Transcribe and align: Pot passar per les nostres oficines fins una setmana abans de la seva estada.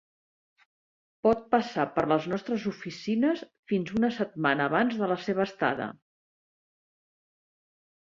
Pot 1.25 1.41
passar 1.49 1.83
per 1.97 2.05
les 2.11 2.23
nostres 2.31 2.65
oficines 2.71 3.43
fins 3.71 3.91
una 3.97 4.09
setmana 4.15 4.65
abans 4.71 4.97
de 5.03 5.11
la 5.13 5.19
seva 5.27 5.45
estada. 5.45 5.87